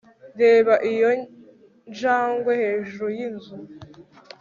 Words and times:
reba 0.41 0.73
iyo 0.91 1.09
njangwe 1.89 2.51
hejuru 2.61 3.05
yinzu 3.17 3.55